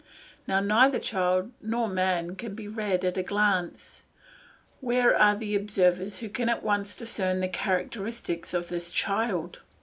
Now 0.47 0.61
neither 0.61 0.97
child 0.97 1.51
nor 1.61 1.87
man 1.87 2.35
can 2.35 2.55
be 2.55 2.67
read 2.67 3.05
at 3.05 3.17
a 3.17 3.21
glance. 3.21 4.01
Where 4.79 5.15
are 5.15 5.35
the 5.35 5.55
observers 5.55 6.17
who 6.21 6.29
can 6.29 6.49
at 6.49 6.63
once 6.63 6.95
discern 6.95 7.39
the 7.39 7.47
characteristics 7.47 8.55
of 8.55 8.67
this 8.69 8.91
child? 8.91 9.59